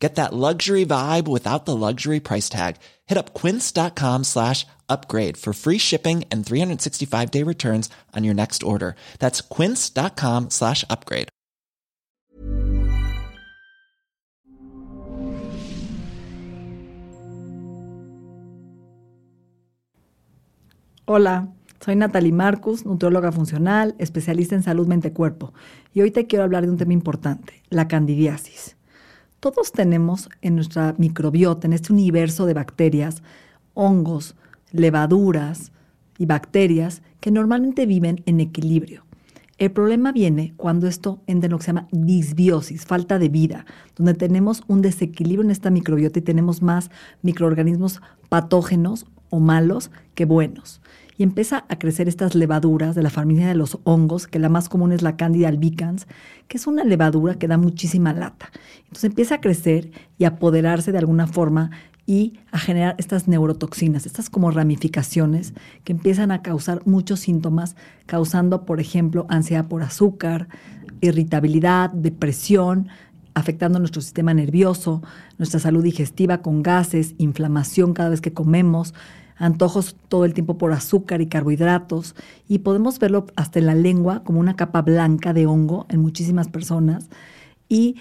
Get 0.00 0.14
that 0.14 0.32
luxury 0.32 0.86
vibe 0.86 1.28
without 1.28 1.66
the 1.66 1.76
luxury 1.76 2.20
price 2.20 2.48
tag. 2.48 2.76
Hit 3.06 3.18
up 3.18 3.34
quince.com 3.34 4.24
slash 4.24 4.66
upgrade 4.88 5.36
for 5.36 5.52
free 5.52 5.78
shipping 5.78 6.24
and 6.32 6.44
365 6.44 7.30
day 7.30 7.44
returns 7.44 7.90
on 8.16 8.24
your 8.24 8.34
next 8.34 8.62
order. 8.62 8.96
That's 9.18 9.42
quince.com 9.42 10.48
slash 10.50 10.84
upgrade. 10.88 11.28
Hola, 21.06 21.48
soy 21.84 21.96
Natalie 21.96 22.30
Marcus, 22.30 22.86
nutrióloga 22.86 23.32
funcional, 23.32 23.96
especialista 23.98 24.54
en 24.54 24.62
salud 24.62 24.86
mente-cuerpo, 24.86 25.52
y 25.92 26.02
hoy 26.02 26.12
te 26.12 26.28
quiero 26.28 26.44
hablar 26.44 26.62
de 26.62 26.70
un 26.70 26.76
tema 26.76 26.92
importante, 26.92 27.64
la 27.68 27.88
candidiasis. 27.88 28.76
Todos 29.40 29.72
tenemos 29.72 30.28
en 30.42 30.54
nuestra 30.54 30.94
microbiota, 30.98 31.66
en 31.66 31.72
este 31.72 31.94
universo 31.94 32.44
de 32.44 32.52
bacterias, 32.52 33.22
hongos, 33.72 34.36
levaduras 34.70 35.72
y 36.18 36.26
bacterias 36.26 37.00
que 37.20 37.30
normalmente 37.30 37.86
viven 37.86 38.22
en 38.26 38.40
equilibrio. 38.40 39.06
El 39.56 39.72
problema 39.72 40.12
viene 40.12 40.52
cuando 40.58 40.86
esto 40.86 41.22
entra 41.26 41.46
en 41.46 41.52
lo 41.52 41.58
que 41.58 41.64
se 41.64 41.68
llama 41.68 41.88
disbiosis, 41.90 42.84
falta 42.84 43.18
de 43.18 43.30
vida, 43.30 43.64
donde 43.96 44.12
tenemos 44.12 44.62
un 44.68 44.82
desequilibrio 44.82 45.44
en 45.44 45.50
esta 45.50 45.70
microbiota 45.70 46.18
y 46.18 46.22
tenemos 46.22 46.60
más 46.60 46.90
microorganismos 47.22 48.02
patógenos 48.28 49.06
o 49.30 49.40
malos 49.40 49.90
que 50.14 50.26
buenos 50.26 50.82
y 51.20 51.22
empieza 51.22 51.66
a 51.68 51.78
crecer 51.78 52.08
estas 52.08 52.34
levaduras 52.34 52.94
de 52.94 53.02
la 53.02 53.10
familia 53.10 53.46
de 53.46 53.54
los 53.54 53.78
hongos, 53.84 54.26
que 54.26 54.38
la 54.38 54.48
más 54.48 54.70
común 54.70 54.90
es 54.90 55.02
la 55.02 55.18
Candida 55.18 55.48
albicans, 55.48 56.06
que 56.48 56.56
es 56.56 56.66
una 56.66 56.82
levadura 56.82 57.34
que 57.34 57.46
da 57.46 57.58
muchísima 57.58 58.14
lata. 58.14 58.50
Entonces 58.84 59.04
empieza 59.04 59.34
a 59.34 59.40
crecer 59.42 59.90
y 60.16 60.24
a 60.24 60.28
apoderarse 60.28 60.92
de 60.92 60.98
alguna 60.98 61.26
forma 61.26 61.72
y 62.06 62.38
a 62.52 62.58
generar 62.58 62.94
estas 62.96 63.28
neurotoxinas, 63.28 64.06
estas 64.06 64.30
como 64.30 64.50
ramificaciones 64.50 65.52
que 65.84 65.92
empiezan 65.92 66.30
a 66.30 66.40
causar 66.40 66.80
muchos 66.86 67.20
síntomas, 67.20 67.76
causando, 68.06 68.64
por 68.64 68.80
ejemplo, 68.80 69.26
ansiedad 69.28 69.68
por 69.68 69.82
azúcar, 69.82 70.48
irritabilidad, 71.02 71.90
depresión, 71.90 72.88
afectando 73.34 73.78
nuestro 73.78 74.00
sistema 74.00 74.32
nervioso, 74.32 75.02
nuestra 75.36 75.60
salud 75.60 75.84
digestiva 75.84 76.38
con 76.38 76.62
gases, 76.62 77.14
inflamación 77.18 77.92
cada 77.92 78.08
vez 78.08 78.22
que 78.22 78.32
comemos, 78.32 78.94
antojos 79.40 79.96
todo 80.08 80.24
el 80.24 80.34
tiempo 80.34 80.58
por 80.58 80.72
azúcar 80.72 81.20
y 81.20 81.26
carbohidratos, 81.26 82.14
y 82.46 82.58
podemos 82.58 82.98
verlo 83.00 83.26
hasta 83.34 83.58
en 83.58 83.66
la 83.66 83.74
lengua 83.74 84.22
como 84.22 84.38
una 84.38 84.54
capa 84.54 84.82
blanca 84.82 85.32
de 85.32 85.46
hongo 85.46 85.86
en 85.88 86.00
muchísimas 86.00 86.48
personas, 86.48 87.08
y 87.68 87.96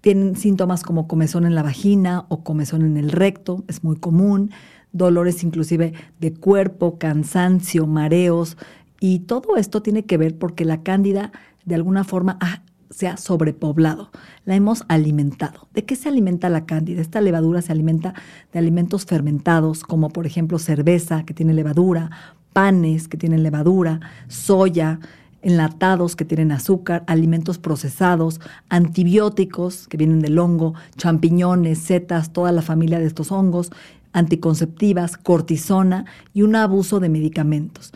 tienen 0.00 0.36
síntomas 0.36 0.82
como 0.82 1.08
comezón 1.08 1.44
en 1.44 1.54
la 1.54 1.62
vagina 1.62 2.24
o 2.28 2.44
comezón 2.44 2.82
en 2.82 2.96
el 2.96 3.10
recto, 3.10 3.64
es 3.68 3.82
muy 3.82 3.96
común, 3.96 4.50
dolores 4.92 5.42
inclusive 5.42 5.92
de 6.20 6.32
cuerpo, 6.32 6.98
cansancio, 6.98 7.86
mareos, 7.86 8.56
y 9.00 9.20
todo 9.20 9.56
esto 9.56 9.82
tiene 9.82 10.04
que 10.04 10.16
ver 10.16 10.38
porque 10.38 10.64
la 10.64 10.82
cándida 10.82 11.32
de 11.64 11.74
alguna 11.74 12.04
forma 12.04 12.38
se 12.94 13.08
ha 13.08 13.16
sobrepoblado, 13.16 14.10
la 14.44 14.54
hemos 14.54 14.84
alimentado. 14.86 15.66
¿De 15.74 15.84
qué 15.84 15.96
se 15.96 16.08
alimenta 16.08 16.48
la 16.48 16.64
cándida? 16.64 17.00
Esta 17.00 17.20
levadura 17.20 17.60
se 17.60 17.72
alimenta 17.72 18.14
de 18.52 18.58
alimentos 18.60 19.04
fermentados, 19.04 19.82
como 19.82 20.10
por 20.10 20.26
ejemplo 20.26 20.60
cerveza, 20.60 21.24
que 21.24 21.34
tiene 21.34 21.54
levadura, 21.54 22.10
panes, 22.52 23.08
que 23.08 23.16
tienen 23.16 23.42
levadura, 23.42 23.98
soya, 24.28 25.00
enlatados 25.42 26.14
que 26.14 26.24
tienen 26.24 26.52
azúcar, 26.52 27.02
alimentos 27.08 27.58
procesados, 27.58 28.40
antibióticos 28.68 29.88
que 29.88 29.96
vienen 29.96 30.22
del 30.22 30.38
hongo, 30.38 30.74
champiñones, 30.96 31.80
setas, 31.80 32.32
toda 32.32 32.52
la 32.52 32.62
familia 32.62 33.00
de 33.00 33.06
estos 33.06 33.32
hongos, 33.32 33.72
anticonceptivas, 34.12 35.16
cortisona 35.16 36.06
y 36.32 36.42
un 36.42 36.54
abuso 36.54 37.00
de 37.00 37.08
medicamentos. 37.08 37.92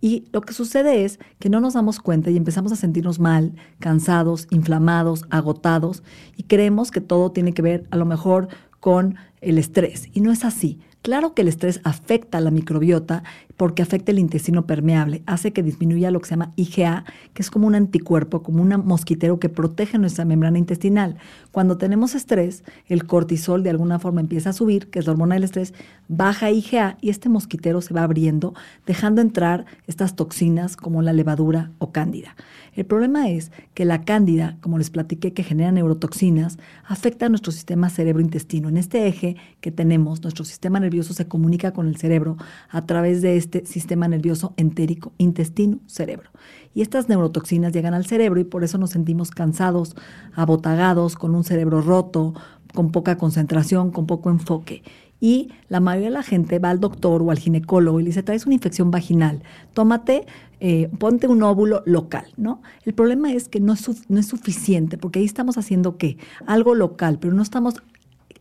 Y 0.00 0.24
lo 0.32 0.40
que 0.40 0.54
sucede 0.54 1.04
es 1.04 1.18
que 1.38 1.50
no 1.50 1.60
nos 1.60 1.74
damos 1.74 2.00
cuenta 2.00 2.30
y 2.30 2.36
empezamos 2.36 2.72
a 2.72 2.76
sentirnos 2.76 3.18
mal, 3.18 3.54
cansados, 3.78 4.46
inflamados, 4.50 5.24
agotados 5.30 6.02
y 6.36 6.44
creemos 6.44 6.90
que 6.90 7.00
todo 7.00 7.32
tiene 7.32 7.52
que 7.52 7.62
ver 7.62 7.86
a 7.90 7.96
lo 7.96 8.06
mejor 8.06 8.48
con 8.80 9.16
el 9.40 9.58
estrés. 9.58 10.08
Y 10.12 10.20
no 10.20 10.32
es 10.32 10.44
así. 10.44 10.78
Claro 11.02 11.32
que 11.32 11.40
el 11.40 11.48
estrés 11.48 11.80
afecta 11.82 12.38
a 12.38 12.40
la 12.42 12.50
microbiota 12.50 13.22
porque 13.56 13.82
afecta 13.82 14.12
el 14.12 14.18
intestino 14.18 14.66
permeable, 14.66 15.22
hace 15.26 15.52
que 15.52 15.62
disminuya 15.62 16.10
lo 16.10 16.20
que 16.20 16.26
se 16.26 16.30
llama 16.30 16.52
IgA, 16.56 17.04
que 17.32 17.42
es 17.42 17.50
como 17.50 17.66
un 17.66 17.74
anticuerpo, 17.74 18.42
como 18.42 18.62
un 18.62 18.68
mosquitero 18.86 19.38
que 19.38 19.48
protege 19.48 19.98
nuestra 19.98 20.24
membrana 20.24 20.58
intestinal. 20.58 21.16
Cuando 21.52 21.78
tenemos 21.78 22.14
estrés, 22.14 22.64
el 22.86 23.06
cortisol 23.06 23.62
de 23.62 23.70
alguna 23.70 23.98
forma 23.98 24.20
empieza 24.20 24.50
a 24.50 24.54
subir, 24.54 24.88
que 24.88 24.98
es 24.98 25.06
la 25.06 25.12
hormona 25.12 25.34
del 25.34 25.44
estrés, 25.44 25.74
baja 26.08 26.50
IgA 26.50 26.98
y 27.00 27.08
este 27.10 27.28
mosquitero 27.28 27.80
se 27.80 27.94
va 27.94 28.02
abriendo, 28.02 28.54
dejando 28.86 29.22
entrar 29.22 29.64
estas 29.86 30.16
toxinas 30.16 30.76
como 30.76 31.00
la 31.00 31.12
levadura 31.12 31.70
o 31.78 31.92
cándida. 31.92 32.36
El 32.74 32.86
problema 32.86 33.28
es 33.28 33.52
que 33.74 33.84
la 33.84 34.02
cándida, 34.04 34.56
como 34.60 34.78
les 34.78 34.90
platiqué, 34.90 35.32
que 35.32 35.42
genera 35.42 35.72
neurotoxinas, 35.72 36.58
afecta 36.86 37.26
a 37.26 37.28
nuestro 37.28 37.52
sistema 37.52 37.90
cerebro-intestino. 37.90 38.68
En 38.68 38.76
este 38.76 39.06
eje 39.06 39.29
que 39.60 39.70
tenemos, 39.70 40.22
nuestro 40.22 40.44
sistema 40.44 40.80
nervioso 40.80 41.14
se 41.14 41.28
comunica 41.28 41.72
con 41.72 41.88
el 41.88 41.96
cerebro 41.96 42.36
a 42.68 42.86
través 42.86 43.22
de 43.22 43.36
este 43.36 43.66
sistema 43.66 44.08
nervioso 44.08 44.54
entérico, 44.56 45.12
intestino-cerebro. 45.18 46.30
Y 46.74 46.82
estas 46.82 47.08
neurotoxinas 47.08 47.72
llegan 47.72 47.94
al 47.94 48.06
cerebro 48.06 48.40
y 48.40 48.44
por 48.44 48.64
eso 48.64 48.78
nos 48.78 48.90
sentimos 48.90 49.30
cansados, 49.30 49.96
abotagados, 50.34 51.16
con 51.16 51.34
un 51.34 51.44
cerebro 51.44 51.82
roto, 51.82 52.34
con 52.74 52.92
poca 52.92 53.16
concentración, 53.16 53.90
con 53.90 54.06
poco 54.06 54.30
enfoque. 54.30 54.82
Y 55.20 55.50
la 55.68 55.80
mayoría 55.80 56.08
de 56.08 56.14
la 56.14 56.22
gente 56.22 56.58
va 56.58 56.70
al 56.70 56.80
doctor 56.80 57.22
o 57.22 57.30
al 57.30 57.38
ginecólogo 57.38 58.00
y 58.00 58.04
le 58.04 58.08
dice, 58.08 58.22
traes 58.22 58.46
una 58.46 58.54
infección 58.54 58.90
vaginal, 58.90 59.42
tómate, 59.74 60.24
eh, 60.60 60.90
ponte 60.98 61.28
un 61.28 61.42
óvulo 61.42 61.82
local, 61.84 62.24
¿no? 62.38 62.62
El 62.84 62.94
problema 62.94 63.32
es 63.32 63.48
que 63.48 63.60
no 63.60 63.74
es, 63.74 63.86
no 64.08 64.18
es 64.18 64.26
suficiente, 64.26 64.96
porque 64.96 65.18
ahí 65.18 65.26
estamos 65.26 65.58
haciendo 65.58 65.98
qué? 65.98 66.16
Algo 66.46 66.74
local, 66.74 67.18
pero 67.20 67.34
no 67.34 67.42
estamos 67.42 67.82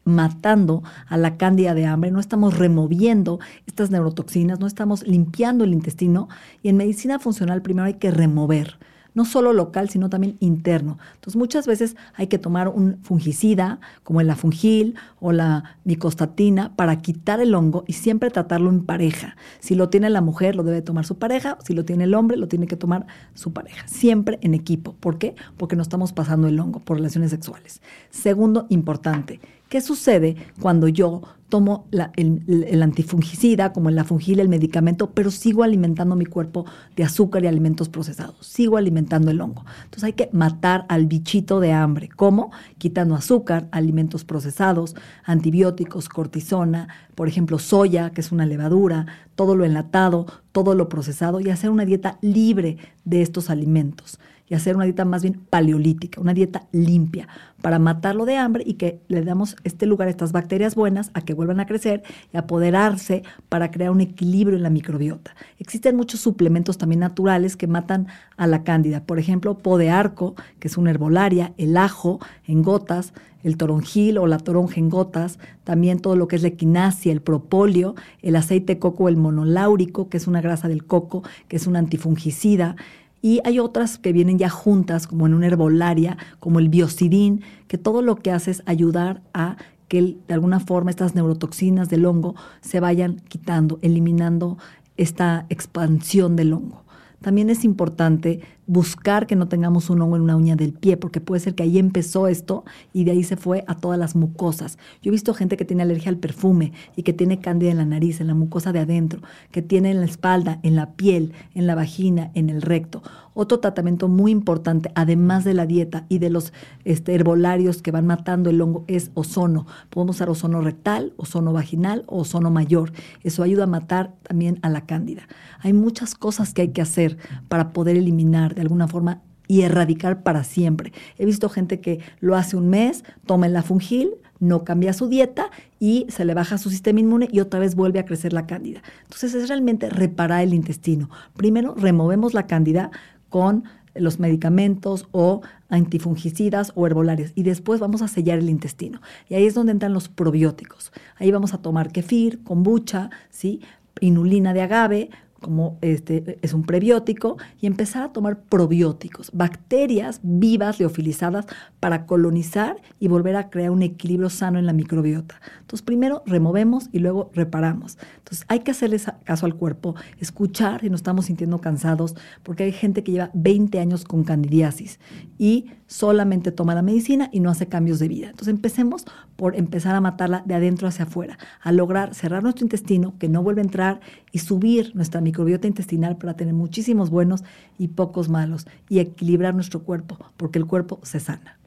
matando 0.10 0.84
a 1.08 1.18
la 1.18 1.38
cándida 1.38 1.74
de 1.74 1.86
hambre, 1.86 2.12
no 2.12 2.20
estamos 2.20 2.58
removiendo 2.58 3.40
estas 3.66 3.92
neurotoxinas, 3.92 4.60
no 4.60 4.68
estamos 4.68 5.06
limpiando 5.08 5.64
el 5.64 5.74
intestino 5.74 6.30
y 6.62 6.70
en 6.70 6.78
medicina 6.78 7.20
funcional 7.20 7.62
primero 7.62 7.86
hay 7.86 7.96
que 7.96 8.12
remover 8.12 8.78
no 9.14 9.26
solo 9.26 9.54
local, 9.54 9.90
sino 9.90 10.10
también 10.10 10.38
interno. 10.40 10.98
Entonces, 11.16 11.36
muchas 11.36 11.68
veces 11.68 11.96
hay 12.16 12.28
que 12.28 12.38
tomar 12.38 12.68
un 12.68 13.00
fungicida, 13.02 13.80
como 14.04 14.22
el 14.22 14.30
afungil 14.30 14.96
o 15.20 15.32
la 15.32 15.78
micostatina, 15.84 16.76
para 16.76 17.02
quitar 17.02 17.40
el 17.40 17.56
hongo 17.56 17.84
y 17.88 17.94
siempre 17.94 18.30
tratarlo 18.30 18.70
en 18.70 18.86
pareja. 18.86 19.36
Si 19.60 19.76
lo 19.76 19.90
tiene 19.90 20.10
la 20.10 20.22
mujer, 20.22 20.56
lo 20.56 20.64
debe 20.64 20.82
tomar 20.82 21.06
su 21.06 21.18
pareja, 21.18 21.58
si 21.64 21.74
lo 21.74 21.86
tiene 21.86 22.06
el 22.06 22.14
hombre, 22.14 22.38
lo 22.38 22.48
tiene 22.48 22.68
que 22.68 22.78
tomar 22.78 23.08
su 23.34 23.52
pareja. 23.52 23.88
Siempre 23.88 24.40
en 24.42 24.54
equipo. 24.54 24.94
¿Por 25.00 25.18
qué? 25.18 25.36
Porque 25.58 25.76
no 25.76 25.82
estamos 25.82 26.14
pasando 26.14 26.48
el 26.48 26.60
hongo 26.60 26.80
por 26.80 26.98
relaciones 26.98 27.32
sexuales. 27.32 27.82
Segundo, 28.10 28.68
importante, 28.70 29.40
¿Qué 29.70 29.82
sucede 29.82 30.36
cuando 30.60 30.88
yo 30.88 31.22
tomo 31.48 31.88
el, 31.92 32.82
antifungicida, 32.82 33.72
como 33.72 33.90
el 33.90 34.00
afungil, 34.00 34.40
el 34.40 34.50
medicamento, 34.50 35.12
pero 35.12 35.30
sigo 35.30 35.62
alimentando 35.62 36.16
mi 36.16 36.26
cuerpo 36.26 36.66
de 36.96 37.04
azúcar 37.04 37.44
y 37.44 37.48
alimentos 37.48 37.88
procesados? 37.88 38.36
Sigo 38.48 38.78
alimentando 38.78 39.30
el 39.30 39.42
hongo. 39.42 39.64
Entonces 39.84 40.06
hay 40.06 40.14
que 40.14 40.30
matar 40.32 40.86
al 40.90 41.06
bichito 41.06 41.60
de 41.60 41.72
hambre. 41.72 42.10
¿Cómo? 42.10 42.52
Quitando 42.80 43.14
azúcar, 43.14 43.68
alimentos 43.72 44.24
procesados, 44.24 44.96
antibióticos, 45.24 46.10
cortisona, 46.10 46.88
por 47.14 47.28
ejemplo, 47.28 47.60
soya, 47.60 48.10
que 48.10 48.22
es 48.22 48.32
una 48.32 48.48
levadura, 48.48 49.06
todo 49.36 49.56
lo 49.56 49.66
enlatado, 49.66 50.26
todo 50.52 50.74
lo 50.74 50.90
procesado 50.90 51.42
y 51.42 51.52
hacer 51.52 51.70
una 51.70 51.86
dieta 51.86 52.18
libre 52.22 52.78
de 53.06 53.22
estos 53.22 53.52
alimentos 53.52 54.18
y 54.50 54.56
hacer 54.56 54.76
una 54.76 54.86
dieta 54.86 55.06
más 55.06 55.22
bien 55.22 55.40
paleolítica, 55.50 56.20
una 56.20 56.34
dieta 56.34 56.68
limpia, 56.72 57.28
para 57.62 57.78
matarlo 57.78 58.26
de 58.26 58.38
hambre 58.38 58.64
y 58.66 58.74
que 58.74 59.00
le 59.08 59.22
damos 59.24 59.56
este 59.64 59.86
lugar 59.86 60.08
a 60.08 60.12
estas 60.12 60.32
bacterias 60.32 60.76
buenas 60.76 61.12
a 61.14 61.22
que 61.22 61.34
vuelvan 61.34 61.60
a 61.60 61.66
crecer 61.66 62.04
y 62.34 62.38
apoderarse 62.38 63.24
para 63.48 63.70
crear 63.70 63.92
un 63.92 64.02
equilibrio 64.02 64.58
en 64.58 64.64
la 64.64 64.70
microbiota. 64.70 65.36
Existen 65.60 65.96
muchos 65.96 66.20
suplementos 66.20 66.78
también 66.78 67.02
naturales 67.02 67.56
que 67.56 67.68
matan 67.68 68.08
a 68.38 68.48
la 68.48 68.64
cándida, 68.64 69.04
por 69.04 69.20
ejemplo, 69.20 69.58
po 69.58 69.78
de 69.78 69.90
arco, 69.90 70.36
que 70.60 70.68
es 70.68 70.78
una 70.78 70.92
herbolaria, 70.92 71.54
el 71.58 71.78
ajo 71.78 72.20
en 72.46 72.64
gotas, 72.64 73.14
el 73.44 73.58
toronjil 73.58 74.18
o 74.18 74.28
la 74.28 74.38
toronja 74.38 74.80
en 74.80 74.90
gotas, 74.90 75.40
también 75.64 76.00
todo 76.00 76.16
lo 76.16 76.28
que 76.28 76.36
es 76.36 76.42
la 76.42 76.50
equinacia, 76.50 77.12
el 77.12 77.22
propóleo, 77.22 77.96
el 78.22 78.36
aceite 78.36 78.80
coco, 78.80 79.08
el 79.08 79.18
monoláurico, 79.18 80.10
que 80.10 80.18
es 80.18 80.28
una 80.28 80.42
grasa 80.42 80.68
del 80.68 80.86
coco, 80.86 81.24
que 81.48 81.56
es 81.56 81.68
un 81.68 81.76
antifungicida, 81.76 82.76
Y 83.22 83.42
hay 83.44 83.60
otras 83.60 83.98
que 83.98 84.14
vienen 84.14 84.38
ya 84.38 84.50
juntas, 84.50 85.08
como 85.08 85.28
en 85.28 85.34
una 85.34 85.48
herbolaria, 85.48 86.18
como 86.40 86.60
el 86.60 86.70
biocidín, 86.70 87.42
que 87.68 87.78
todo 87.78 88.02
lo 88.02 88.16
que 88.16 88.32
hace 88.32 88.52
es 88.52 88.64
ayudar 88.66 89.22
a 89.34 89.58
que 89.88 90.18
de 90.28 90.34
alguna 90.34 90.60
forma 90.60 90.92
estas 90.92 91.16
neurotoxinas 91.16 91.90
del 91.90 92.06
hongo 92.06 92.36
se 92.62 92.80
vayan 92.80 93.22
quitando, 93.28 93.80
eliminando 93.82 94.58
esta 94.98 95.46
expansión 95.50 96.36
del 96.36 96.54
hongo. 96.54 96.84
También 97.22 97.50
es 97.50 97.66
importante 97.66 98.42
buscar 98.70 99.26
que 99.26 99.36
no 99.36 99.48
tengamos 99.48 99.90
un 99.90 100.00
hongo 100.00 100.16
en 100.16 100.22
una 100.22 100.36
uña 100.36 100.56
del 100.56 100.74
pie, 100.74 100.96
porque 100.96 101.20
puede 101.20 101.40
ser 101.40 101.56
que 101.56 101.64
ahí 101.64 101.80
empezó 101.80 102.28
esto 102.28 102.66
y 102.94 103.04
de 103.04 103.12
ahí 103.12 103.24
se 103.24 103.36
fue 103.36 103.64
a 103.66 103.74
todas 103.74 103.98
las 103.98 104.16
mucosas. 104.16 104.78
Yo 105.02 105.10
he 105.10 105.12
visto 105.12 105.34
gente 105.34 105.58
que 105.58 105.66
tiene 105.66 105.82
alergia 105.82 106.10
al 106.10 106.18
perfume 106.18 106.74
y 106.96 107.02
que 107.02 107.12
tiene 107.12 107.40
cándida 107.40 107.72
en 107.72 107.78
la 107.78 107.86
nariz, 107.86 108.22
en 108.22 108.28
la 108.28 108.36
mucosa 108.36 108.72
de 108.72 108.78
adentro, 108.78 109.22
que 109.50 109.64
tiene 109.64 109.90
en 109.90 110.02
la 110.02 110.06
espalda, 110.06 110.60
en 110.62 110.76
la 110.76 110.92
piel, 110.92 111.34
en 111.56 111.66
la 111.66 111.74
vagina, 111.74 112.30
en 112.36 112.52
el 112.52 112.62
recto. 112.62 113.02
Otro 113.34 113.60
tratamiento 113.60 114.08
muy 114.08 114.32
importante, 114.32 114.92
además 114.96 115.46
de 115.46 115.54
la 115.54 115.66
dieta 115.66 116.06
y 116.10 116.20
de 116.20 116.30
los 116.30 116.52
este, 116.84 117.16
herbolarios 117.16 117.82
que 117.82 117.90
van 117.90 118.06
matando 118.06 118.50
el 118.50 118.62
hongo, 118.62 118.84
es 118.88 119.12
ozono. 119.14 119.66
Podemos 119.90 120.18
usar 120.18 120.30
ozono 120.30 120.62
rectal, 120.62 121.14
ozono 121.16 121.54
vaginal 121.54 122.04
o 122.06 122.20
ozono 122.20 122.52
mayor. 122.52 122.92
Eso 123.24 123.42
ayuda 123.42 123.64
a 123.64 123.68
matar 123.68 124.14
también 124.24 124.60
a 124.62 124.70
la 124.70 124.86
cándida. 124.86 125.28
Hay 125.62 125.74
muchas 125.74 126.16
cosas 126.16 126.54
que 126.54 126.64
hay 126.64 126.68
que 126.70 126.82
hacer 126.82 127.18
para 127.48 127.72
poder 127.72 127.96
eliminar 127.96 128.59
de 128.60 128.64
alguna 128.64 128.90
forma 128.90 129.22
y 129.48 129.62
erradicar 129.62 130.22
para 130.22 130.44
siempre. 130.44 130.92
He 131.18 131.26
visto 131.26 131.48
gente 131.48 131.80
que 131.80 132.02
lo 132.20 132.36
hace 132.36 132.58
un 132.58 132.70
mes, 132.70 133.06
toma 133.26 133.48
el 133.48 133.64
fungil, 133.64 134.12
no 134.42 134.66
cambia 134.66 134.92
su 134.92 135.08
dieta 135.08 135.50
y 135.80 136.06
se 136.10 136.26
le 136.26 136.34
baja 136.34 136.58
su 136.58 136.70
sistema 136.70 137.00
inmune 137.00 137.30
y 137.32 137.40
otra 137.40 137.62
vez 137.62 137.76
vuelve 137.76 138.00
a 138.00 138.06
crecer 138.06 138.34
la 138.34 138.46
cándida. 138.46 138.82
Entonces 139.04 139.34
es 139.34 139.48
realmente 139.48 139.90
reparar 139.90 140.44
el 140.44 140.54
intestino. 140.54 141.10
Primero 141.38 141.74
removemos 141.76 142.34
la 142.34 142.48
cándida 142.48 142.92
con 143.30 143.64
los 143.96 144.20
medicamentos 144.20 145.08
o 145.12 145.42
antifungicidas 145.70 146.74
o 146.76 146.86
herbolarios 146.86 147.32
y 147.34 147.44
después 147.44 147.80
vamos 147.80 148.02
a 148.02 148.10
sellar 148.10 148.40
el 148.40 148.50
intestino. 148.50 149.02
Y 149.30 149.36
ahí 149.36 149.46
es 149.46 149.54
donde 149.54 149.72
entran 149.72 149.94
los 149.94 150.10
probióticos. 150.10 150.92
Ahí 151.16 151.32
vamos 151.32 151.54
a 151.54 151.60
tomar 151.60 151.94
kefir, 151.94 152.44
kombucha, 152.44 153.10
¿sí? 153.30 153.62
inulina 154.02 154.54
de 154.54 154.62
agave, 154.62 155.10
como 155.40 155.78
este 155.82 156.40
es 156.42 156.54
un 156.54 156.64
prebiótico, 156.64 157.38
y 157.60 157.68
empezar 157.68 158.04
a 158.04 158.12
tomar 158.12 158.42
probióticos, 158.42 159.32
bacterias 159.34 160.20
vivas 160.24 160.80
leofilizadas 160.80 161.46
para 161.80 162.06
colonizar 162.06 162.78
y 163.00 163.08
volver 163.08 163.36
a 163.36 163.50
crear 163.50 163.72
un 163.72 163.82
equilibrio 163.82 164.30
sano 164.30 164.60
en 164.60 164.66
la 164.66 164.74
microbiota. 164.74 165.40
Entonces, 165.62 165.82
primero 165.82 166.24
removemos 166.26 166.90
y 166.92 167.00
luego 167.00 167.32
reparamos. 167.34 167.98
Entonces, 168.18 168.46
hay 168.48 168.60
que 168.60 168.72
hacerle 168.72 169.00
caso 169.24 169.46
al 169.46 169.56
cuerpo, 169.56 169.96
escuchar 170.20 170.82
si 170.82 170.90
nos 170.90 171.00
estamos 171.00 171.26
sintiendo 171.26 171.60
cansados, 171.60 172.16
porque 172.44 172.64
hay 172.64 172.72
gente 172.72 173.04
que 173.04 173.12
lleva 173.12 173.32
20 173.34 173.80
años 173.80 174.04
con 174.04 174.24
candidiasis 174.24 175.00
y 175.38 175.68
solamente 175.90 176.52
toma 176.52 176.76
la 176.76 176.84
medicina 176.84 177.30
y 177.34 177.40
no 177.40 177.50
hace 177.50 177.68
cambios 177.68 178.00
de 178.00 178.08
vida. 178.08 178.30
Entonces, 178.30 178.54
empecemos 178.54 179.06
por 179.36 179.56
empezar 179.56 179.96
a 179.96 180.02
matarla 180.02 180.44
de 180.46 180.54
adentro 180.54 180.88
hacia 180.88 181.06
afuera, 181.06 181.38
a 181.62 181.72
lograr 181.72 182.14
cerrar 182.14 182.44
nuestro 182.44 182.64
intestino, 182.64 183.16
que 183.18 183.28
no 183.28 183.42
vuelva 183.42 183.62
a 183.62 183.66
entrar 183.66 184.00
y 184.32 184.40
subir 184.40 184.96
nuestra 184.96 185.20
microbiota 185.20 185.68
intestinal 185.68 186.18
para 186.18 186.36
tener 186.36 186.54
muchísimos 186.54 187.10
buenos 187.10 187.44
y 187.80 187.90
pocos 187.90 188.30
malos 188.30 188.68
y 188.88 189.00
equilibrar 189.00 189.56
nuestro 189.56 189.84
cuerpo, 189.84 190.18
porque 190.38 190.60
el 190.60 190.68
cuerpo 190.68 191.00
se 191.02 191.20
sana. 191.20 191.58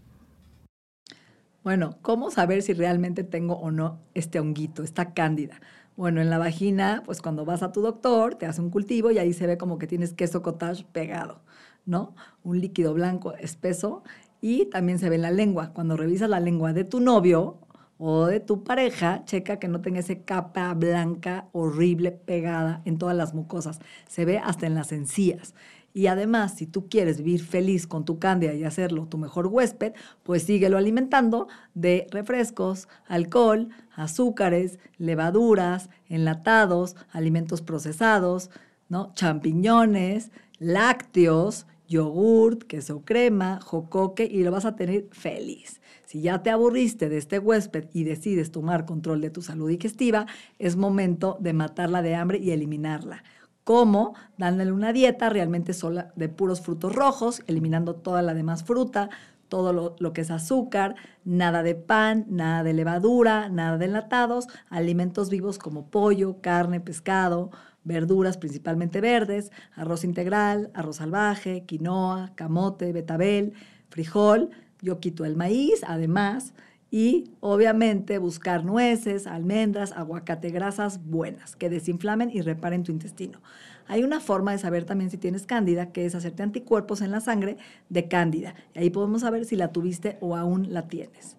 Bueno, 1.65 1.97
¿cómo 2.03 2.31
saber 2.31 2.63
si 2.63 2.73
realmente 2.73 3.25
tengo 3.25 3.55
o 3.55 3.71
no 3.71 3.99
este 4.15 4.39
honguito, 4.39 4.83
esta 4.85 5.15
cándida? 5.15 5.61
Bueno, 5.97 6.21
en 6.21 6.31
la 6.31 6.39
vagina, 6.39 7.03
pues 7.05 7.21
cuando 7.21 7.45
vas 7.45 7.63
a 7.63 7.71
tu 7.71 7.83
doctor, 7.83 8.37
te 8.37 8.47
hace 8.47 8.61
un 8.61 8.71
cultivo 8.71 9.11
y 9.11 9.19
ahí 9.19 9.33
se 9.33 9.47
ve 9.47 9.59
como 9.59 9.79
que 9.79 9.87
tienes 9.87 10.15
queso 10.15 10.43
cottage 10.43 10.85
pegado, 10.91 11.43
¿no? 11.85 12.15
Un 12.43 12.61
líquido 12.61 12.95
blanco 12.95 13.35
espeso 13.35 14.03
y 14.41 14.67
también 14.67 14.99
se 14.99 15.09
ve 15.09 15.17
en 15.17 15.23
la 15.23 15.31
lengua. 15.31 15.73
Cuando 15.73 15.97
revisas 15.97 16.29
la 16.29 16.41
lengua 16.41 16.73
de 16.73 16.85
tu 16.85 17.01
novio 17.01 17.59
o 17.99 18.27
de 18.27 18.41
tu 18.41 18.65
pareja, 18.65 19.25
checa 19.25 19.59
que 19.59 19.69
no 19.69 19.81
tenga 19.81 20.01
esa 20.01 20.17
capa 20.25 20.75
blanca 20.75 21.49
horrible 21.53 22.11
pegada 22.11 22.83
en 22.85 22.99
todas 22.99 23.17
las 23.17 23.35
mucosas. 23.35 23.79
Se 24.09 24.25
ve 24.25 24.39
hasta 24.39 24.67
en 24.67 24.75
las 24.75 24.93
encías. 24.93 25.55
Y 25.95 26.07
además, 26.07 26.55
si 26.57 26.67
tú 26.67 26.89
quieres 26.89 27.19
vivir 27.19 27.45
feliz 27.45 27.87
con 27.87 28.05
tu 28.05 28.19
cándida 28.19 28.55
y 28.55 28.65
hacerlo 28.65 29.07
tu 29.07 29.19
mejor 29.19 29.47
huésped, 29.47 29.93
pues 30.23 30.45
síguelo 30.45 30.79
alimentando 30.79 31.49
de 31.75 32.07
refrescos, 32.11 32.89
alcohol, 33.07 33.69
azúcares, 33.95 34.79
levaduras, 34.97 35.91
enlatados, 36.09 36.97
alimentos 37.11 37.61
procesados, 37.61 38.51
¿no? 38.89 39.13
champiñones, 39.15 40.31
lácteos, 40.59 41.67
yogurt, 41.93 42.65
queso 42.65 43.03
crema, 43.05 43.61
jocoque 43.61 44.25
y 44.25 44.43
lo 44.43 44.51
vas 44.51 44.65
a 44.65 44.75
tener 44.75 45.07
feliz. 45.13 45.81
Si 46.07 46.21
ya 46.21 46.43
te 46.43 46.51
aburriste 46.51 47.09
de 47.09 47.19
este 47.19 47.39
huésped 47.39 47.89
y 47.93 48.05
decides 48.05 48.51
tomar 48.51 48.85
control 48.85 49.21
de 49.21 49.31
tu 49.31 49.43
salud 49.43 49.69
digestiva, 49.69 50.27
es 50.59 50.77
momento 50.77 51.37
de 51.41 51.53
matarla 51.53 52.03
de 52.03 52.15
hambre 52.15 52.39
y 52.39 52.51
eliminarla. 52.51 53.23
¿Cómo? 53.65 54.15
Dándole 54.37 54.73
una 54.73 54.93
dieta 54.93 55.29
realmente 55.29 55.73
sola 55.73 56.13
de 56.17 56.29
puros 56.29 56.61
frutos 56.61 56.95
rojos, 56.95 57.43
eliminando 57.47 57.95
toda 57.95 58.21
la 58.21 58.35
demás 58.35 58.65
fruta, 58.65 59.09
todo 59.49 59.73
lo, 59.73 59.97
lo, 60.01 60.13
que 60.13 60.23
es 60.23 60.31
azúcar, 60.31 60.97
nada 61.25 61.63
de 61.63 61.75
pan, 61.75 62.27
nada 62.29 62.63
de 62.63 62.73
levadura, 62.73 63.51
nada 63.51 63.77
de 63.77 63.85
enlatados, 63.85 64.49
alimentos 64.71 65.31
vivos 65.31 65.59
como 65.59 65.87
pollo, 65.91 66.41
carne, 66.41 66.81
pescado, 66.81 67.51
verduras 67.85 68.37
principalmente 68.37 69.01
verdes, 69.01 69.51
arroz 69.75 70.05
integral, 70.05 70.71
arroz 70.75 70.97
salvaje, 70.97 71.65
quinoa, 71.65 72.33
camote, 72.35 72.93
betabel, 72.93 73.55
frijol. 73.89 74.51
Yo 74.81 74.99
quito 75.01 75.25
el 75.25 75.37
maíz, 75.37 75.83
además, 75.87 76.55
y 76.91 77.31
obviamente 77.41 78.19
buscar 78.19 78.65
nueces, 78.65 79.27
almendras, 79.27 79.93
aguacate, 79.93 80.51
grasas 80.51 81.03
buenas 81.05 81.57
que 81.57 81.71
desinflamen 81.71 82.31
y 82.31 82.43
reparen 82.43 82.83
tu 82.83 82.93
intestino. 82.93 83.41
Hay 83.89 84.05
una 84.05 84.21
forma 84.21 84.53
de 84.53 84.59
saber 84.59 84.85
también 84.85 85.11
si 85.11 85.17
tienes 85.17 85.47
cándida, 85.47 85.91
que 85.91 86.05
es 86.05 86.15
hacerte 86.15 86.43
anticuerpos 86.43 87.01
en 87.01 87.11
la 87.11 87.21
sangre 87.21 87.57
de 87.89 88.09
cándida. 88.09 88.55
Y 88.75 88.81
ahí 88.81 88.91
podemos 88.91 89.23
saber 89.23 89.45
si 89.47 89.57
la 89.57 89.73
tuviste 89.73 90.19
o 90.21 90.37
aún 90.37 90.73
la 90.73 90.89
tienes. 90.89 91.37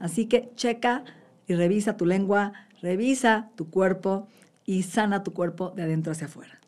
Así 0.00 0.26
que 0.26 0.50
checa 0.56 1.04
y 1.46 1.54
revisa 1.54 1.96
tu 1.96 2.04
lengua, 2.04 2.52
revisa 2.82 3.50
tu 3.54 3.70
cuerpo 3.70 4.26
y 4.66 4.82
sana 4.82 5.22
tu 5.22 5.32
cuerpo 5.32 5.70
de 5.70 5.84
adentro 5.84 6.12
hacia 6.12 6.26
afuera. 6.26 6.60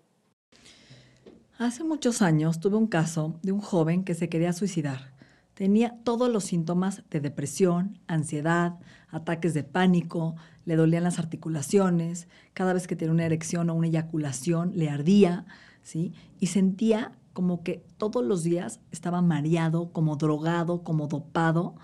Hace 1.58 1.82
muchos 1.82 2.22
años 2.22 2.60
tuve 2.60 2.76
un 2.76 2.86
caso 2.86 3.38
de 3.42 3.50
un 3.50 3.60
joven 3.60 4.04
que 4.04 4.14
se 4.14 4.28
quería 4.28 4.52
suicidar. 4.52 5.12
Tenía 5.54 5.98
todos 6.04 6.30
los 6.30 6.44
síntomas 6.44 7.02
de 7.10 7.18
depresión, 7.18 7.98
ansiedad, 8.06 8.78
ataques 9.10 9.54
de 9.54 9.64
pánico, 9.64 10.36
le 10.64 10.76
dolían 10.76 11.02
las 11.02 11.18
articulaciones, 11.18 12.28
cada 12.54 12.72
vez 12.72 12.86
que 12.86 12.94
tenía 12.94 13.12
una 13.12 13.26
erección 13.26 13.68
o 13.68 13.74
una 13.74 13.88
eyaculación 13.88 14.70
le 14.76 14.88
ardía, 14.88 15.46
¿sí? 15.82 16.12
Y 16.38 16.46
sentía 16.46 17.10
como 17.32 17.64
que 17.64 17.84
todos 17.96 18.24
los 18.24 18.44
días 18.44 18.78
estaba 18.92 19.20
mareado, 19.20 19.90
como 19.90 20.14
drogado, 20.14 20.84
como 20.84 21.08
dopado, 21.08 21.74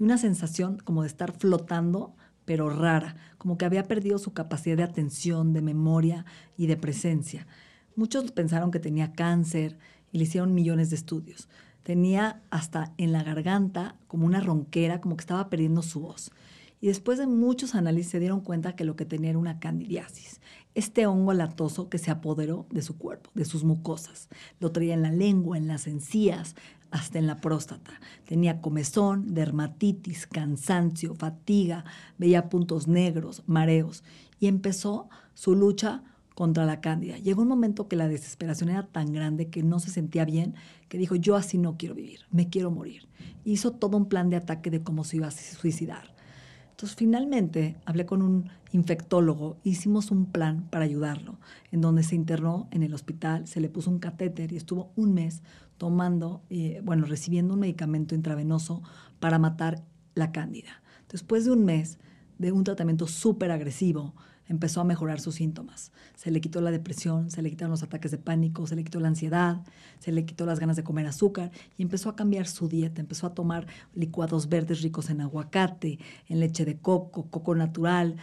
y 0.00 0.02
una 0.02 0.18
sensación 0.18 0.78
como 0.78 1.02
de 1.02 1.08
estar 1.08 1.30
flotando, 1.32 2.16
pero 2.50 2.68
rara, 2.68 3.14
como 3.38 3.56
que 3.56 3.64
había 3.64 3.84
perdido 3.84 4.18
su 4.18 4.32
capacidad 4.32 4.76
de 4.76 4.82
atención, 4.82 5.52
de 5.52 5.62
memoria 5.62 6.24
y 6.56 6.66
de 6.66 6.76
presencia. 6.76 7.46
Muchos 7.94 8.32
pensaron 8.32 8.72
que 8.72 8.80
tenía 8.80 9.12
cáncer 9.12 9.78
y 10.10 10.18
le 10.18 10.24
hicieron 10.24 10.52
millones 10.52 10.90
de 10.90 10.96
estudios 10.96 11.48
tenía 11.84 12.42
hasta 12.50 12.92
en 12.98 13.12
la 13.12 13.22
garganta 13.22 13.94
como 14.08 14.26
una 14.26 14.40
ronquera, 14.40 15.00
como 15.00 15.16
que 15.16 15.22
estaba 15.22 15.48
perdiendo 15.48 15.80
su 15.80 16.00
voz. 16.00 16.32
Y 16.80 16.88
después 16.88 17.18
de 17.18 17.28
muchos 17.28 17.76
análisis 17.76 18.10
se 18.10 18.20
dieron 18.20 18.40
cuenta 18.40 18.74
que 18.74 18.84
lo 18.84 18.96
que 18.96 19.04
tenía 19.04 19.30
era 19.30 19.38
una 19.38 19.60
candidiasis, 19.60 20.40
este 20.74 21.06
hongo 21.06 21.32
latoso 21.34 21.88
que 21.88 21.98
se 21.98 22.10
apoderó 22.10 22.66
de 22.70 22.82
su 22.82 22.98
cuerpo, 22.98 23.30
de 23.34 23.44
sus 23.44 23.64
mucosas. 23.64 24.28
Lo 24.58 24.72
traía 24.72 24.94
en 24.94 25.02
la 25.02 25.12
lengua, 25.12 25.56
en 25.56 25.68
las 25.68 25.86
encías, 25.86 26.56
hasta 26.90 27.18
en 27.18 27.26
la 27.26 27.40
próstata. 27.40 27.92
Tenía 28.26 28.60
comezón, 28.60 29.34
dermatitis, 29.34 30.26
cansancio, 30.26 31.14
fatiga, 31.14 31.84
veía 32.18 32.48
puntos 32.48 32.88
negros, 32.88 33.42
mareos. 33.46 34.04
Y 34.38 34.46
empezó 34.46 35.08
su 35.34 35.54
lucha 35.54 36.02
contra 36.34 36.64
la 36.64 36.80
cándida. 36.80 37.18
Llegó 37.18 37.42
un 37.42 37.48
momento 37.48 37.86
que 37.86 37.96
la 37.96 38.08
desesperación 38.08 38.70
era 38.70 38.86
tan 38.86 39.12
grande 39.12 39.48
que 39.48 39.62
no 39.62 39.78
se 39.78 39.90
sentía 39.90 40.24
bien, 40.24 40.54
que 40.88 40.98
dijo, 40.98 41.14
yo 41.14 41.36
así 41.36 41.58
no 41.58 41.76
quiero 41.76 41.94
vivir, 41.94 42.20
me 42.30 42.48
quiero 42.48 42.70
morir. 42.70 43.08
Hizo 43.44 43.72
todo 43.72 43.96
un 43.96 44.06
plan 44.06 44.30
de 44.30 44.36
ataque 44.36 44.70
de 44.70 44.82
cómo 44.82 45.04
se 45.04 45.16
iba 45.16 45.26
a 45.26 45.32
suicidar. 45.32 46.14
Entonces, 46.80 46.96
finalmente, 46.96 47.76
hablé 47.84 48.06
con 48.06 48.22
un 48.22 48.48
infectólogo, 48.72 49.58
hicimos 49.64 50.10
un 50.10 50.24
plan 50.24 50.66
para 50.70 50.86
ayudarlo, 50.86 51.38
en 51.72 51.82
donde 51.82 52.02
se 52.02 52.14
internó 52.14 52.68
en 52.70 52.82
el 52.82 52.94
hospital, 52.94 53.46
se 53.46 53.60
le 53.60 53.68
puso 53.68 53.90
un 53.90 53.98
catéter 53.98 54.50
y 54.50 54.56
estuvo 54.56 54.90
un 54.96 55.12
mes 55.12 55.42
tomando, 55.76 56.40
eh, 56.48 56.80
bueno, 56.82 57.04
recibiendo 57.04 57.52
un 57.52 57.60
medicamento 57.60 58.14
intravenoso 58.14 58.82
para 59.18 59.38
matar 59.38 59.84
la 60.14 60.32
cándida. 60.32 60.80
Después 61.10 61.44
de 61.44 61.50
un 61.50 61.66
mes 61.66 61.98
de 62.38 62.50
un 62.50 62.64
tratamiento 62.64 63.06
súper 63.06 63.50
agresivo, 63.50 64.14
empezó 64.50 64.80
a 64.80 64.84
mejorar 64.84 65.20
sus 65.20 65.36
síntomas. 65.36 65.92
Se 66.16 66.32
le 66.32 66.40
quitó 66.40 66.60
la 66.60 66.72
depresión, 66.72 67.30
se 67.30 67.40
le 67.40 67.50
quitaron 67.50 67.70
los 67.70 67.84
ataques 67.84 68.10
de 68.10 68.18
pánico, 68.18 68.66
se 68.66 68.74
le 68.74 68.82
quitó 68.82 68.98
la 68.98 69.06
ansiedad, 69.06 69.62
se 70.00 70.10
le 70.10 70.24
quitó 70.24 70.44
las 70.44 70.58
ganas 70.58 70.74
de 70.76 70.82
comer 70.82 71.06
azúcar 71.06 71.52
y 71.78 71.82
empezó 71.82 72.08
a 72.08 72.16
cambiar 72.16 72.48
su 72.48 72.68
dieta. 72.68 73.00
Empezó 73.00 73.28
a 73.28 73.34
tomar 73.34 73.68
licuados 73.94 74.48
verdes 74.48 74.82
ricos 74.82 75.08
en 75.08 75.20
aguacate, 75.20 76.00
en 76.28 76.40
leche 76.40 76.64
de 76.64 76.78
coco, 76.78 77.30
coco 77.30 77.54
natural. 77.54 78.16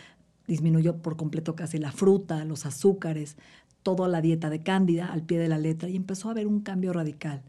Disminuyó 0.47 0.97
por 0.97 1.15
completo 1.15 1.55
casi 1.55 1.77
la 1.77 1.93
fruta, 1.93 2.43
los 2.43 2.65
azúcares, 2.65 3.37
toda 3.81 4.09
la 4.09 4.19
dieta 4.19 4.49
de 4.49 4.63
cándida 4.63 5.07
al 5.07 5.23
pie 5.23 5.39
de 5.39 5.47
la 5.47 5.57
letra 5.57 5.87
y 5.87 5.95
empezó 5.95 6.29
a 6.29 6.33
ver 6.33 6.45
un 6.45 6.59
cambio 6.59 6.91
radical. 6.91 7.41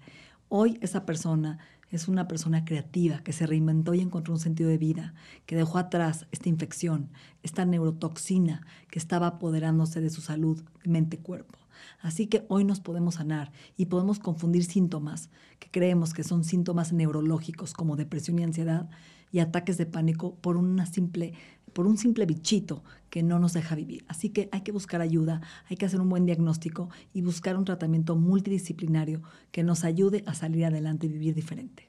Hoy 0.49 0.79
esa 0.83 1.05
persona 1.05 1.59
es 1.91 2.09
una 2.09 2.29
persona 2.29 2.65
creativa 2.65 3.21
que 3.21 3.33
se 3.33 3.47
reinventó 3.47 3.95
y 3.95 4.01
encontró 4.01 4.35
un 4.35 4.41
sentido 4.41 4.69
de 4.69 4.79
vida, 4.79 5.15
que 5.47 5.57
dejó 5.57 5.79
atrás 5.79 6.27
esta 6.33 6.49
infección, 6.49 7.11
esta 7.43 7.65
neurotoxina 7.65 8.67
que 8.91 8.99
estaba 8.99 9.27
apoderándose 9.27 10.01
de 10.01 10.11
su 10.11 10.21
salud 10.21 10.63
mente-cuerpo. 10.85 11.59
Así 12.01 12.27
que 12.27 12.45
hoy 12.49 12.65
nos 12.65 12.81
podemos 12.81 13.17
sanar 13.17 13.53
y 13.77 13.87
podemos 13.87 14.19
confundir 14.19 14.65
síntomas 14.65 15.31
que 15.59 15.71
creemos 15.71 16.13
que 16.13 16.25
son 16.25 16.45
síntomas 16.45 16.93
neurológicos 16.93 17.73
como 17.73 17.97
depresión 17.97 18.39
y 18.39 18.45
ansiedad 18.45 18.89
y 19.31 19.41
ataques 19.41 19.77
de 19.79 19.87
pánico 19.87 20.35
por 20.37 20.57
una 20.57 20.87
simple 20.87 21.35
por 21.79 21.87
un 21.87 21.97
simple 21.97 22.27
bichito 22.27 22.83
que 23.09 23.23
no 23.23 23.39
nos 23.39 23.53
deja 23.53 23.77
vivir. 23.77 24.05
Así 24.09 24.31
que 24.31 24.49
hay 24.51 24.63
que 24.63 24.73
buscar 24.73 25.01
ayuda, 25.01 25.43
hay 25.71 25.77
que 25.77 25.87
hacer 25.87 26.01
un 26.01 26.09
buen 26.09 26.27
diagnóstico 26.27 26.91
y 27.15 27.23
buscar 27.23 27.57
un 27.57 27.65
tratamiento 27.65 28.17
multidisciplinario 28.17 29.23
que 29.53 29.63
nos 29.63 29.85
ayude 29.85 30.25
a 30.27 30.35
salir 30.35 30.65
adelante 30.65 31.07
y 31.07 31.11
vivir 31.11 31.37
diferente. 31.37 31.89